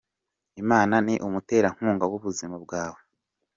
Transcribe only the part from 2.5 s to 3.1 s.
bwawe